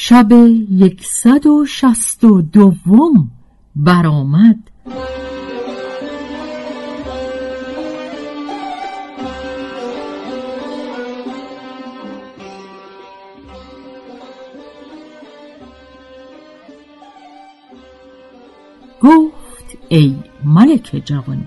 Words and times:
شب 0.00 0.32
یکصد 0.70 1.46
و 1.46 1.66
شست 1.66 2.24
و 2.24 2.42
دوم 2.42 3.30
برآمد. 3.76 4.56
گفت 19.00 19.78
ای 19.88 20.16
ملک 20.44 21.02
جوانبه 21.04 21.44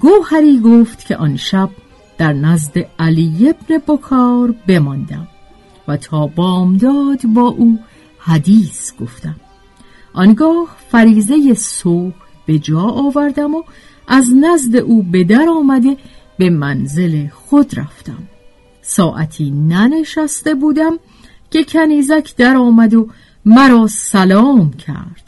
گوهری 0.00 0.60
گفت 0.60 1.06
که 1.06 1.16
آن 1.16 1.36
شب 1.36 1.70
در 2.18 2.32
نزد 2.32 2.78
علی 2.98 3.48
ابن 3.48 3.78
بکار 3.88 4.54
بماندم. 4.66 5.28
و 5.88 5.96
تا 5.96 6.26
بامداد 6.26 7.26
با 7.26 7.48
او 7.48 7.78
حدیث 8.18 8.92
گفتم. 9.00 9.36
آنگاه 10.12 10.76
فریزه 10.90 11.54
صبح 11.54 12.14
به 12.46 12.58
جا 12.58 12.80
آوردم 12.80 13.54
و 13.54 13.62
از 14.08 14.34
نزد 14.40 14.76
او 14.76 15.02
به 15.02 15.24
در 15.24 15.46
آمده 15.48 15.96
به 16.38 16.50
منزل 16.50 17.26
خود 17.28 17.78
رفتم. 17.78 18.22
ساعتی 18.82 19.50
ننشسته 19.50 20.54
بودم 20.54 20.98
که 21.50 21.64
کنیزک 21.64 22.36
در 22.36 22.56
آمد 22.56 22.94
و 22.94 23.08
مرا 23.44 23.86
سلام 23.86 24.72
کرد. 24.72 25.22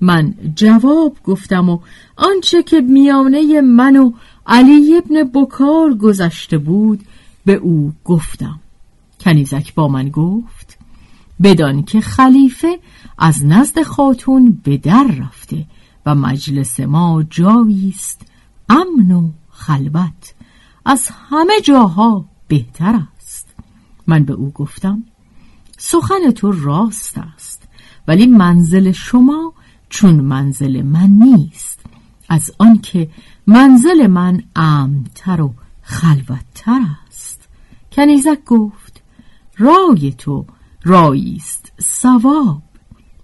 من 0.00 0.34
جواب 0.54 1.16
گفتم 1.24 1.68
و 1.68 1.78
آنچه 2.16 2.62
که 2.62 2.80
میانه 2.80 3.60
من 3.60 3.96
و 3.96 4.12
علی 4.46 4.96
ابن 4.96 5.22
بکار 5.22 5.94
گذشته 5.94 6.58
بود 6.58 7.00
به 7.44 7.54
او 7.54 7.92
گفتم. 8.04 8.60
کنیزک 9.24 9.74
با 9.74 9.88
من 9.88 10.08
گفت 10.08 10.78
بدان 11.42 11.82
که 11.82 12.00
خلیفه 12.00 12.78
از 13.18 13.44
نزد 13.44 13.82
خاتون 13.82 14.60
به 14.64 14.76
در 14.76 15.06
رفته 15.18 15.66
و 16.06 16.14
مجلس 16.14 16.80
ما 16.80 17.24
جایی 17.30 17.94
است 17.96 18.20
امن 18.68 19.10
و 19.10 19.30
خلوت 19.50 20.34
از 20.84 21.08
همه 21.30 21.60
جاها 21.64 22.24
بهتر 22.48 23.00
است. 23.16 23.48
من 24.06 24.24
به 24.24 24.32
او 24.32 24.50
گفتم 24.50 25.02
سخن 25.78 26.30
تو 26.30 26.52
راست 26.52 27.18
است 27.18 27.62
ولی 28.08 28.26
منزل 28.26 28.92
شما 28.92 29.52
چون 29.88 30.14
منزل 30.14 30.82
من 30.82 31.10
نیست. 31.10 31.80
از 32.28 32.50
آنکه 32.58 33.10
منزل 33.46 34.06
من 34.06 34.42
امنتر 34.56 35.40
و 35.40 35.54
خلوتتر 35.82 36.80
است. 37.08 37.48
کنیزک 37.92 38.44
گفت 38.44 38.81
رای 39.62 40.12
تو 40.18 40.44
رایی 40.84 41.36
است 41.36 41.72
سواب 41.78 42.62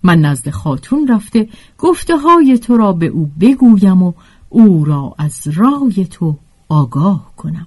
من 0.03 0.21
نزد 0.21 0.51
خاتون 0.51 1.07
رفته 1.09 1.49
گفته 1.79 2.17
های 2.17 2.59
تو 2.59 2.77
را 2.77 2.93
به 2.93 3.07
او 3.07 3.31
بگویم 3.41 4.03
و 4.03 4.13
او 4.49 4.85
را 4.85 5.15
از 5.19 5.49
رای 5.49 6.07
تو 6.11 6.37
آگاه 6.69 7.33
کنم. 7.37 7.67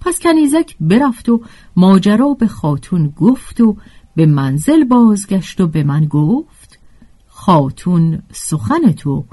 پس 0.00 0.18
کنیزک 0.20 0.76
برفت 0.80 1.28
و 1.28 1.40
ماجرا 1.76 2.34
به 2.34 2.46
خاتون 2.46 3.08
گفت 3.08 3.60
و 3.60 3.76
به 4.16 4.26
منزل 4.26 4.84
بازگشت 4.84 5.60
و 5.60 5.66
به 5.66 5.82
من 5.82 6.04
گفت 6.04 6.78
خاتون 7.26 8.22
سخن 8.32 8.92
تو 8.92 9.24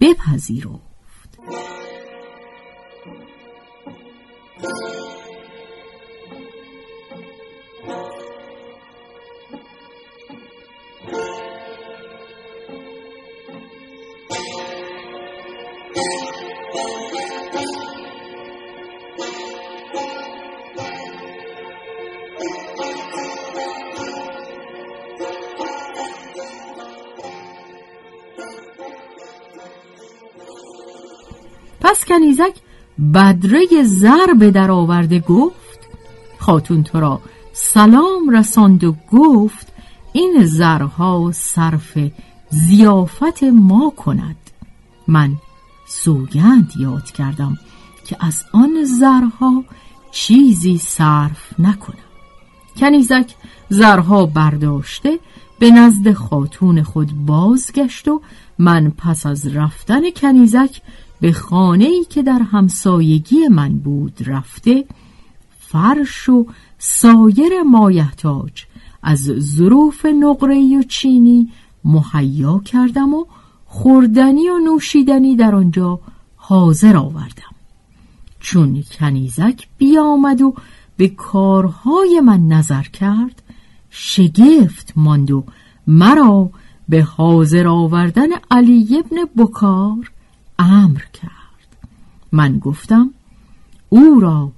بپذیرفت. 0.00 1.38
پس 31.84 32.04
کنیزک 32.04 32.54
بدره 33.14 33.66
زر 33.82 34.34
به 34.38 34.50
در 34.50 34.70
آورده 34.70 35.18
گفت 35.18 35.88
خاتون 36.38 36.82
تو 36.82 37.00
را 37.00 37.20
سلام 37.52 38.30
رساند 38.32 38.84
و 38.84 38.96
گفت 39.12 39.72
این 40.12 40.44
زرها 40.44 41.30
صرف 41.34 41.98
زیافت 42.50 43.42
ما 43.42 43.92
کند. 43.96 44.36
من 45.08 45.32
سوگند 45.86 46.72
یاد 46.78 47.04
کردم 47.04 47.58
که 48.06 48.16
از 48.20 48.44
آن 48.52 48.84
زرها 48.84 49.64
چیزی 50.10 50.78
صرف 50.78 51.60
نکنم. 51.60 51.98
کنیزک 52.76 53.34
زرها 53.68 54.26
برداشته 54.26 55.18
به 55.58 55.70
نزد 55.70 56.12
خاتون 56.12 56.82
خود 56.82 57.26
بازگشت 57.26 58.08
و 58.08 58.20
من 58.58 58.92
پس 58.98 59.26
از 59.26 59.56
رفتن 59.56 60.10
کنیزک 60.10 60.80
به 61.24 61.32
خانه 61.32 61.84
ای 61.84 62.04
که 62.04 62.22
در 62.22 62.38
همسایگی 62.38 63.48
من 63.48 63.68
بود 63.78 64.18
رفته 64.26 64.84
فرش 65.58 66.28
و 66.28 66.46
سایر 66.78 67.62
مایحتاج 67.66 68.64
از 69.02 69.18
ظروف 69.38 70.06
نقره 70.06 70.78
و 70.78 70.82
چینی 70.82 71.52
مهیا 71.84 72.58
کردم 72.58 73.14
و 73.14 73.24
خوردنی 73.66 74.48
و 74.48 74.58
نوشیدنی 74.58 75.36
در 75.36 75.54
آنجا 75.54 76.00
حاضر 76.36 76.96
آوردم. 76.96 77.54
چون 78.40 78.84
کنیزک 78.98 79.68
بیامد 79.78 80.42
و 80.42 80.54
به 80.96 81.08
کارهای 81.08 82.20
من 82.20 82.48
نظر 82.48 82.82
کرد 82.82 83.42
شگفت 83.90 84.92
ماند 84.96 85.30
و 85.30 85.44
مرا 85.86 86.50
به 86.88 87.02
حاضر 87.02 87.66
آوردن 87.66 88.28
علی 88.50 88.98
ابن 88.98 89.44
بکار 89.44 90.10
امر 90.58 91.00
کرد. 91.12 91.30
من 92.32 92.58
گفتم 92.58 93.10
او 93.88 94.20
را 94.20 94.52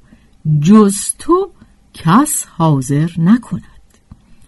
جز 0.60 0.96
تو 1.18 1.50
کس 1.94 2.46
حاضر 2.58 3.10
نکند. 3.18 3.62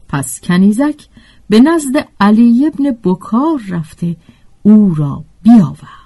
پس 0.09 0.41
کنیزک 0.41 1.07
به 1.49 1.61
نزد 1.61 2.09
علی 2.21 2.67
ابن 2.67 2.97
بکار 3.05 3.61
رفته 3.69 4.17
او 4.63 4.95
را 4.95 5.25
بیاورد. 5.43 5.99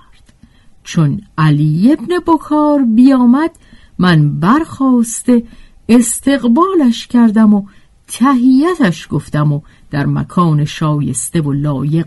چون 0.85 1.21
علی 1.39 1.93
ابن 1.93 2.19
بکار 2.27 2.83
بیامد 2.83 3.51
من 3.99 4.41
برخواسته 4.41 5.45
استقبالش 5.89 7.07
کردم 7.07 7.55
و 7.55 7.67
تهیتش 8.09 9.09
گفتم 9.11 9.53
و 9.53 9.61
در 9.91 10.07
مکان 10.07 10.65
شایسته 10.65 11.41
و 11.41 11.53
لایق 11.53 12.07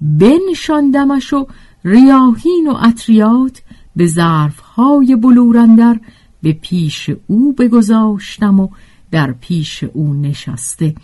بنشاندمش 0.00 1.32
و 1.32 1.46
ریاهین 1.86 2.68
و 2.68 2.74
اطریات 2.82 3.62
به 3.96 4.06
ظرفهای 4.06 5.16
بلورندر 5.16 6.00
به 6.42 6.52
پیش 6.52 7.10
او 7.26 7.52
بگذاشتم 7.52 8.60
و 8.60 8.68
در 9.10 9.32
پیش 9.32 9.84
او 9.84 10.14
نشسته. 10.14 10.94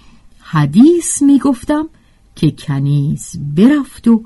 حدیث 0.41 1.23
می 1.23 1.39
گفتم 1.39 1.89
که 2.35 2.51
کنیز 2.51 3.37
برفت 3.57 4.09
و 4.09 4.25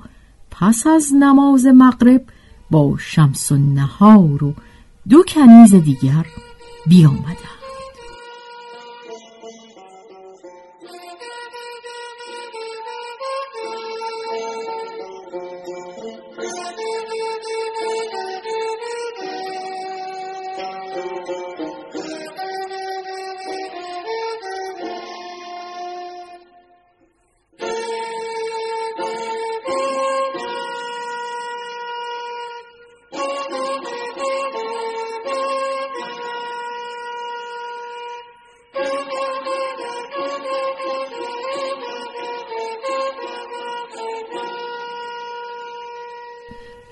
پس 0.51 0.87
از 0.87 1.15
نماز 1.15 1.67
مغرب 1.67 2.25
با 2.71 2.95
شمس 2.99 3.53
و 3.53 3.57
نهار 3.57 4.45
و 4.45 4.55
دو 5.09 5.23
کنیز 5.23 5.75
دیگر 5.75 6.27
بیامدن 6.87 7.66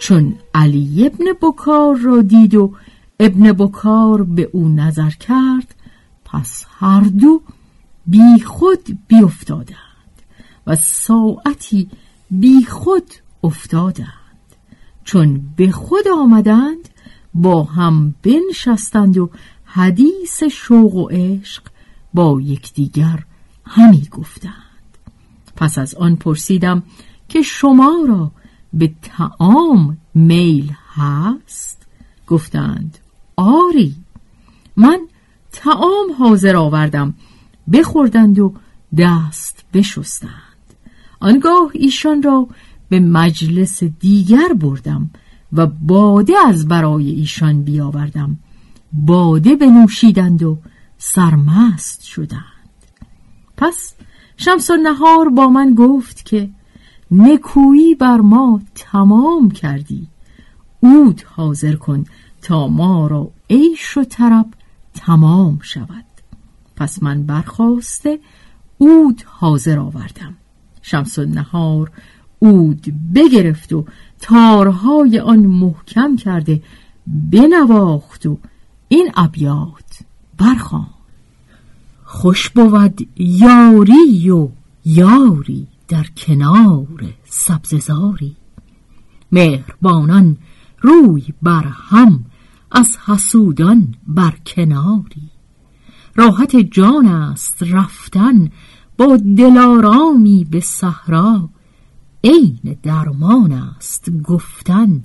چون 0.04 0.34
علی 0.54 1.06
ابن 1.06 1.24
بکار 1.42 1.96
را 1.96 2.22
دید 2.22 2.54
و 2.54 2.72
ابن 3.20 3.52
بکار 3.52 4.22
به 4.22 4.50
او 4.52 4.68
نظر 4.68 5.10
کرد 5.10 5.74
پس 6.24 6.66
هر 6.78 7.00
دو 7.00 7.42
بی 8.06 8.40
خود 8.46 8.98
بی 9.08 9.22
افتادند 9.22 10.22
و 10.66 10.76
ساعتی 10.76 11.88
بی 12.30 12.64
خود 12.64 13.12
افتادند. 13.44 14.08
چون 15.04 15.40
به 15.56 15.70
خود 15.70 16.08
آمدند 16.18 16.88
با 17.34 17.62
هم 17.62 18.14
بنشستند 18.22 19.18
و 19.18 19.30
حدیث 19.64 20.42
شوق 20.42 20.94
و 20.94 21.08
عشق 21.08 21.62
با 22.14 22.40
یکدیگر 22.40 23.24
همی 23.66 24.08
گفتند. 24.10 24.98
پس 25.56 25.78
از 25.78 25.94
آن 25.94 26.16
پرسیدم 26.16 26.82
که 27.28 27.42
شما 27.42 28.04
را 28.08 28.30
به 28.74 28.92
تعام 29.02 29.98
میل 30.14 30.72
هست؟ 30.94 31.86
گفتند 32.26 32.98
آری. 33.36 33.94
من 34.76 35.00
تعام 35.52 36.12
حاضر 36.18 36.56
آوردم. 36.56 37.14
بخوردند 37.72 38.38
و 38.38 38.54
دست 38.98 39.64
بشستند. 39.72 40.30
آنگاه 41.20 41.70
ایشان 41.72 42.22
را 42.22 42.48
به 42.88 43.00
مجلس 43.00 43.84
دیگر 43.84 44.48
بردم 44.60 45.10
و 45.52 45.66
باده 45.66 46.32
از 46.46 46.68
برای 46.68 47.10
ایشان 47.10 47.62
بیاوردم. 47.62 48.38
باده 48.92 49.56
بنوشیدند 49.56 50.42
و 50.42 50.58
سرمست 50.98 52.02
شدند. 52.02 52.42
پس 53.56 53.94
شمس 54.36 54.70
نهار 54.70 55.28
با 55.28 55.48
من 55.48 55.74
گفت 55.74 56.24
که 56.24 56.50
نکویی 57.10 57.94
بر 57.94 58.16
ما 58.16 58.60
تمام 58.74 59.50
کردی. 59.50 60.06
اود 60.80 61.22
حاضر 61.26 61.74
کن 61.74 62.04
تا 62.42 62.68
ما 62.68 63.06
را 63.06 63.30
عیش 63.50 63.96
و 63.96 64.04
طرب 64.04 64.46
تمام 64.94 65.58
شود. 65.62 66.04
پس 66.76 67.02
من 67.02 67.22
برخواسته 67.22 68.18
اود 68.78 69.22
حاضر 69.26 69.78
آوردم. 69.78 70.34
شمس 70.82 71.18
نهار 71.18 71.90
اود 72.38 72.94
بگرفت 73.14 73.72
و 73.72 73.84
تارهای 74.20 75.18
آن 75.18 75.38
محکم 75.38 76.16
کرده 76.16 76.62
بنواخت 77.06 78.26
و 78.26 78.38
این 78.88 79.10
ابیات 79.16 79.98
برخوان 80.38 80.86
خوش 82.04 82.50
بود 82.50 83.08
یاری 83.16 84.30
و 84.30 84.48
یاری. 84.84 85.66
در 85.88 86.06
کنار 86.16 87.14
سبززاری. 87.24 88.36
مهربانان 89.32 90.36
روی 90.80 91.24
بر 91.42 91.64
هم 91.64 92.24
از 92.70 92.98
حسودان 93.06 93.94
بر 94.06 94.34
کناری. 94.46 95.30
راحت 96.16 96.56
جان 96.56 97.06
است 97.06 97.62
رفتن 97.62 98.50
با 98.98 99.16
دلارامی 99.36 100.46
به 100.50 100.60
صحرا. 100.60 101.48
عین 102.24 102.76
درمان 102.82 103.52
است 103.52 104.10
گفتن 104.10 105.04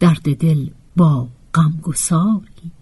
درد 0.00 0.36
دل 0.36 0.66
با 0.96 1.28
غمگساری. 1.54 2.72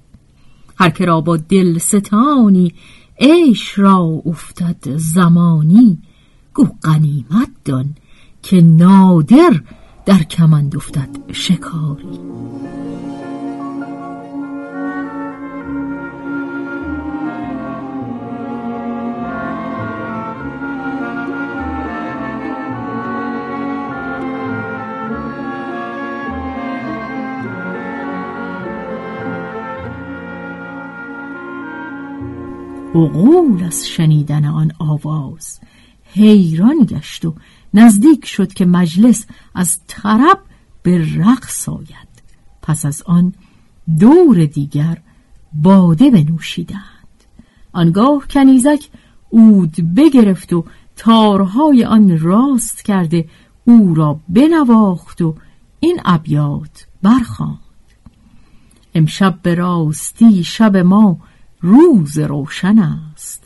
هر 0.76 0.90
که 0.90 1.04
را 1.04 1.20
با 1.20 1.36
دل 1.36 1.78
ستانی 1.78 2.74
عیش 3.20 3.78
را 3.78 3.98
افتد 4.26 4.96
زمانی. 4.96 5.98
گو 6.60 6.68
قنیمت 6.82 7.48
دان 7.64 7.94
که 8.42 8.60
نادر 8.60 9.60
در 10.06 10.22
کمند 10.22 10.76
افتد 10.76 11.08
شکاری. 11.32 12.20
عقول 32.94 33.64
از 33.64 33.88
شنیدن 33.88 34.44
آن 34.44 34.72
آواز 34.78 35.60
حیران 36.12 36.84
گشت 36.84 37.24
و 37.24 37.34
نزدیک 37.74 38.26
شد 38.26 38.52
که 38.52 38.64
مجلس 38.64 39.26
از 39.54 39.80
طرب 39.86 40.38
به 40.82 41.06
رقص 41.16 41.68
آید. 41.68 42.10
پس 42.62 42.84
از 42.84 43.02
آن 43.06 43.34
دور 43.98 44.44
دیگر 44.44 44.98
باده 45.52 46.10
بنوشیدند. 46.10 46.80
آنگاه 47.72 48.28
کنیزک 48.30 48.88
اود 49.30 49.94
بگرفت 49.96 50.52
و 50.52 50.64
تارهای 50.96 51.84
آن 51.84 52.18
راست 52.18 52.84
کرده 52.84 53.28
او 53.64 53.94
را 53.94 54.20
بنواخت 54.28 55.22
و 55.22 55.34
این 55.80 56.00
ابیات 56.04 56.86
برخواند. 57.02 57.58
امشب 58.94 59.38
به 59.42 59.54
راستی 59.54 60.44
شب 60.44 60.76
ما 60.76 61.18
روز 61.60 62.18
روشن 62.18 62.78
است. 62.78 63.44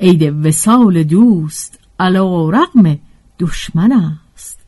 عید 0.00 0.46
وسال 0.46 1.02
دوست 1.02 1.78
علا 2.00 2.50
رقم 2.50 2.98
دشمن 3.38 3.92
است. 3.92 4.60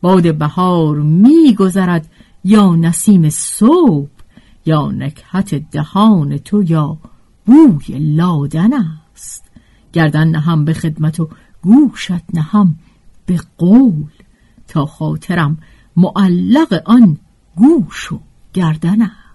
باد 0.00 0.38
بهار 0.38 0.96
میگذرد 0.96 2.10
یا 2.44 2.76
نسیم 2.76 3.30
صبح 3.30 4.10
یا 4.66 4.90
نکهت 4.90 5.54
دهان 5.70 6.38
تو 6.38 6.62
یا 6.62 6.98
بوی 7.46 7.98
لادن 7.98 8.70
است. 8.72 9.44
گردن 9.92 10.28
نهم 10.28 10.64
به 10.64 10.74
خدمت 10.74 11.20
و 11.20 11.28
گوشت 11.62 12.34
نهم 12.34 12.78
به 13.26 13.40
قول. 13.58 14.10
تا 14.68 14.86
خاطرم 14.86 15.58
معلق 15.96 16.82
آن 16.84 17.18
گوش 17.56 18.12
و 18.12 18.20
گردن 18.52 19.02
است. 19.02 19.25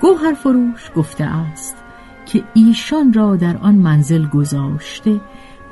گوهر 0.00 0.34
فروش 0.34 0.90
گفته 0.96 1.24
است 1.24 1.76
که 2.26 2.44
ایشان 2.54 3.12
را 3.12 3.36
در 3.36 3.56
آن 3.56 3.74
منزل 3.74 4.26
گذاشته 4.26 5.20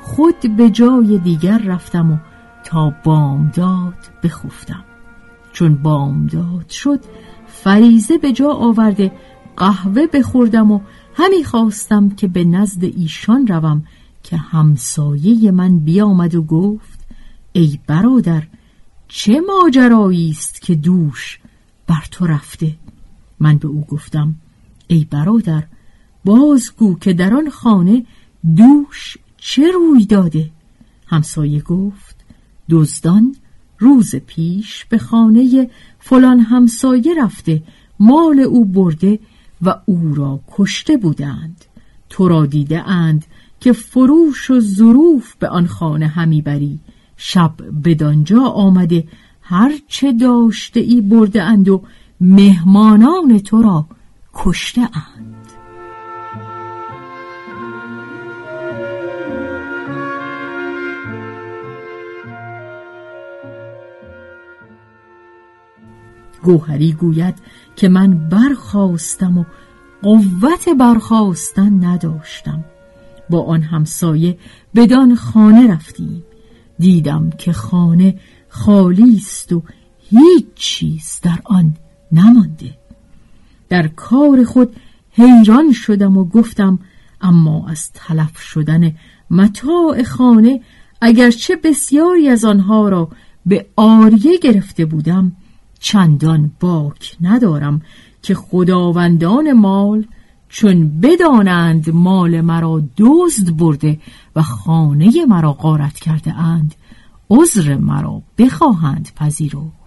خود 0.01 0.55
به 0.57 0.69
جای 0.69 1.17
دیگر 1.17 1.57
رفتم 1.57 2.11
و 2.11 2.17
تا 2.63 2.93
بامداد 3.03 3.97
بخفتم. 4.23 4.83
چون 5.51 5.75
بامداد 5.75 6.69
شد 6.69 6.99
فریزه 7.47 8.17
به 8.17 8.31
جا 8.31 8.49
آورده 8.49 9.11
قهوه 9.57 10.07
بخوردم 10.07 10.71
و 10.71 10.79
همی 11.13 11.43
خواستم 11.43 12.09
که 12.09 12.27
به 12.27 12.43
نزد 12.43 12.83
ایشان 12.83 13.47
روم 13.47 13.83
که 14.23 14.37
همسایه 14.37 15.51
من 15.51 15.79
بیامد 15.79 16.35
و 16.35 16.43
گفت 16.43 16.99
ای 17.53 17.79
برادر 17.87 18.43
چه 19.07 19.41
ماجرایی 19.41 20.29
است 20.29 20.61
که 20.61 20.75
دوش 20.75 21.39
بر 21.87 22.03
تو 22.11 22.27
رفته؟ 22.27 22.71
من 23.39 23.57
به 23.57 23.67
او 23.67 23.81
گفتم 23.81 24.35
ای 24.87 25.07
برادر 25.11 25.63
بازگو 26.25 26.99
که 26.99 27.13
در 27.13 27.33
آن 27.33 27.49
خانه 27.49 28.05
دوش 28.55 29.17
چه 29.37 29.71
روی 29.71 30.05
داده؟ 30.05 30.49
همسایه 31.07 31.61
گفت 31.61 32.15
دزدان 32.69 33.35
روز 33.79 34.15
پیش 34.15 34.85
به 34.85 34.97
خانه 34.97 35.69
فلان 35.99 36.39
همسایه 36.39 37.23
رفته 37.23 37.63
مال 37.99 38.39
او 38.39 38.65
برده 38.65 39.19
و 39.61 39.75
او 39.85 40.15
را 40.15 40.39
کشته 40.51 40.97
بودند. 40.97 41.65
تو 42.09 42.27
را 42.27 42.45
دیده 42.45 42.89
اند 42.89 43.25
که 43.59 43.73
فروش 43.73 44.51
و 44.51 44.59
ظروف 44.59 45.35
به 45.35 45.47
آن 45.49 45.67
خانه 45.67 46.07
همی 46.07 46.41
بری. 46.41 46.79
شب 47.17 47.53
بدانجا 47.83 48.41
آمده 48.41 49.07
هر 49.41 49.71
چه 49.87 50.13
داشته 50.13 50.79
ای 50.79 51.01
برده 51.01 51.43
اند 51.43 51.69
و 51.69 51.83
مهمانان 52.21 53.39
تو 53.39 53.61
را 53.61 53.85
کشته 54.33 54.81
اند. 54.81 55.35
گوهری 66.43 66.93
گوید 66.93 67.35
که 67.75 67.89
من 67.89 68.29
برخواستم 68.29 69.37
و 69.37 69.45
قوت 70.01 70.69
برخواستن 70.79 71.85
نداشتم. 71.85 72.63
با 73.29 73.43
آن 73.43 73.61
همسایه 73.61 74.37
بدان 74.75 75.15
خانه 75.15 75.73
رفتیم. 75.73 76.23
دیدم 76.79 77.29
که 77.29 77.53
خانه 77.53 78.19
خالی 78.49 79.15
است 79.15 79.53
و 79.53 79.63
هیچ 79.99 80.45
چیز 80.55 81.19
در 81.23 81.39
آن 81.43 81.73
نمانده. 82.15 82.77
در 83.69 83.87
کار 83.87 84.43
خود 84.43 84.75
حیران 85.11 85.71
شدم 85.71 86.17
و 86.17 86.25
گفتم 86.25 86.79
اما 87.21 87.67
از 87.69 87.91
تلف 87.93 88.37
شدن 88.41 88.95
متاع 89.31 90.03
خانه 90.03 90.61
اگرچه 91.01 91.55
بسیاری 91.55 92.29
از 92.29 92.45
آنها 92.45 92.89
را 92.89 93.09
به 93.45 93.65
آریه 93.75 94.37
گرفته 94.37 94.85
بودم 94.85 95.31
چندان 95.79 96.51
باک 96.59 97.17
ندارم 97.21 97.81
که 98.21 98.35
خداوندان 98.35 99.53
مال 99.53 100.05
چون 100.49 100.99
بدانند 100.99 101.89
مال 101.89 102.41
مرا 102.41 102.83
دزد 102.97 103.57
برده 103.57 103.99
و 104.35 104.41
خانه 104.41 105.25
مرا 105.25 105.53
غارت 105.53 105.99
کرده 105.99 106.33
اند 106.33 106.75
عذر 107.29 107.77
مرا 107.77 108.21
بخواهند 108.37 109.09
پذیرفت. 109.15 109.85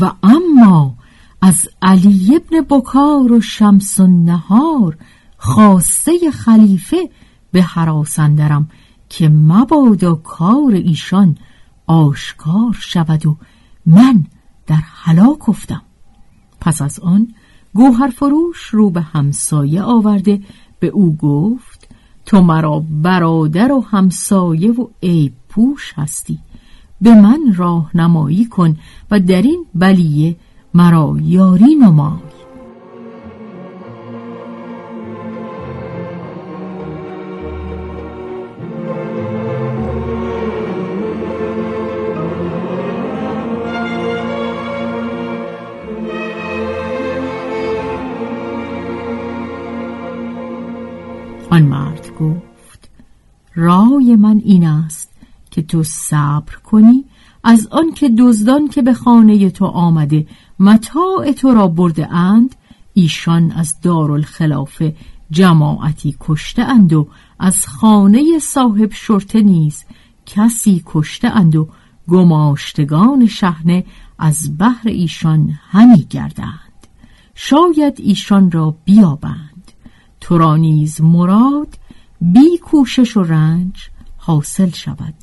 و 0.00 0.12
اما 0.22 0.94
از 1.42 1.68
علی 1.82 2.36
ابن 2.36 2.60
بکار 2.60 3.32
و 3.32 3.40
شمس 3.40 4.00
و 4.00 4.06
نهار 4.06 4.96
خواسته 5.38 6.30
خلیفه 6.30 7.10
به 7.52 7.62
حراسندرم 7.62 8.68
که 9.08 9.28
مبادا 9.28 10.14
کار 10.14 10.72
ایشان 10.72 11.38
آشکار 11.86 12.72
شود 12.80 13.26
و 13.26 13.36
من 13.86 14.24
در 14.66 14.82
هلاک 14.84 15.48
افتم. 15.48 15.82
پس 16.60 16.82
از 16.82 17.00
آن 17.00 17.28
گوهر 17.74 18.08
فروش 18.08 18.66
رو 18.66 18.90
به 18.90 19.00
همسایه 19.00 19.82
آورده. 19.82 20.40
به 20.80 20.86
او 20.86 21.16
گفت 21.16 21.88
تو 22.26 22.40
مرا 22.40 22.84
برادر 23.02 23.72
و 23.72 23.80
همسایه 23.80 24.72
و 24.72 24.86
عیب 25.02 25.32
پوش 25.48 25.92
هستی. 25.96 26.38
به 27.00 27.14
من 27.14 27.54
راهنمایی 27.56 28.44
کن 28.44 28.76
و 29.10 29.20
در 29.20 29.42
این 29.42 29.66
بلیه 29.74 30.36
مرا 30.74 31.16
یاری 31.20 31.74
نمای. 31.74 32.30
آن 51.50 51.62
مرد 51.62 52.10
گفت 52.20 52.90
رای 53.54 54.16
من 54.16 54.40
این 54.44 54.66
است 54.66 55.10
که 55.50 55.62
تو 55.62 55.82
صبر 55.82 56.54
کنی 56.64 57.04
از 57.44 57.68
آن 57.70 57.92
که 57.92 58.10
دزدان 58.18 58.68
که 58.68 58.82
به 58.82 58.94
خانه 58.94 59.50
تو 59.50 59.64
آمده 59.64 60.26
متاع 60.58 61.32
تو 61.32 61.54
را 61.54 61.68
برده 61.68 62.12
اند 62.12 62.54
ایشان 62.94 63.50
از 63.52 63.80
دارالخلافه 63.80 64.96
جماعتی 65.30 66.16
کشته 66.20 66.62
اند 66.62 66.92
و 66.92 67.08
از 67.38 67.66
خانه 67.66 68.38
صاحب 68.38 68.92
شرطه 68.92 69.40
نیز 69.40 69.84
کسی 70.26 70.82
کشته 70.86 71.28
اند 71.28 71.56
و 71.56 71.68
گماشتگان 72.08 73.26
شهنه 73.26 73.84
از 74.18 74.58
بحر 74.58 74.88
ایشان 74.88 75.58
همی 75.70 76.06
گردند. 76.10 76.70
شاید 77.34 77.94
ایشان 77.96 78.50
را 78.50 78.76
بیابند. 78.84 79.72
تو 80.20 80.38
را 80.38 80.56
نیز 80.56 81.00
مراد 81.00 81.78
بی 82.20 82.58
کوشش 82.58 83.16
و 83.16 83.22
رنج 83.22 83.74
حاصل 84.16 84.70
شود. 84.70 85.14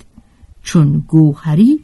چون 0.63 1.03
گوهری 1.07 1.79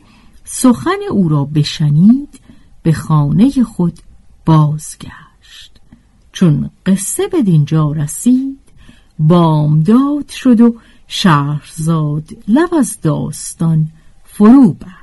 سخن 0.55 1.00
او 1.12 1.29
را 1.29 1.45
بشنید 1.45 2.39
به 2.83 2.93
خانه 2.93 3.63
خود 3.63 4.00
بازگشت. 4.45 5.81
چون 6.31 6.69
قصه 6.86 7.27
به 7.27 7.41
دینجا 7.41 7.91
رسید 7.91 8.60
بامداد 9.19 10.29
شد 10.29 10.62
و 10.62 10.75
شهرزاد 11.07 12.29
لب 12.48 12.74
از 12.74 12.98
داستان 13.01 13.88
فرو 14.24 14.74
بر 14.74 15.02